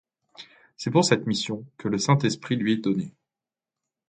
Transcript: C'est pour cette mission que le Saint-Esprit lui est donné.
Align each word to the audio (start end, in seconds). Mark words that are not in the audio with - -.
C'est 0.77 0.89
pour 0.89 1.05
cette 1.05 1.27
mission 1.27 1.63
que 1.77 1.87
le 1.87 1.99
Saint-Esprit 1.99 2.55
lui 2.55 2.73
est 2.73 2.77
donné. 2.77 3.13